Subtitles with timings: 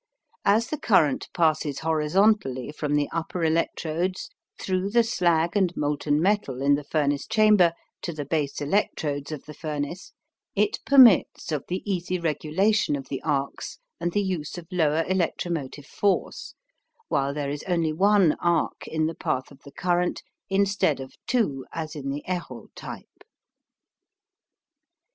[0.45, 6.59] As the current passes horizontally from the upper electrodes through the slag and molten metal
[6.59, 10.11] in the furnace chamber to the base electrodes of the furnace,
[10.55, 15.85] it permits of the easy regulation of the arcs and the use of lower electromotive
[15.85, 16.55] force,
[17.07, 21.63] while there is only one arc in the path of the current instead of two
[21.73, 23.23] as in the Heroult type.